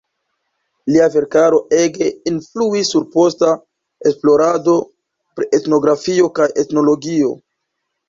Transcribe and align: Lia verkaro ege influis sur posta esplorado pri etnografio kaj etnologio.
Lia 0.93 1.09
verkaro 1.15 1.59
ege 1.81 2.07
influis 2.31 2.91
sur 2.95 3.07
posta 3.19 3.53
esplorado 4.13 4.77
pri 5.37 5.51
etnografio 5.63 6.35
kaj 6.41 6.53
etnologio. 6.67 7.35